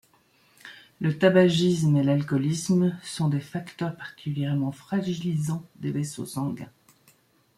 Le 0.99 1.15
tabagisme 1.15 1.95
et 1.95 2.01
l'alcoolisme 2.01 2.97
sont 3.03 3.27
des 3.27 3.39
facteurs 3.39 3.95
particulièrement 3.95 4.71
fragilisants 4.71 5.63
des 5.75 5.91
vaisseaux 5.91 6.25
sanguins. 6.25 6.71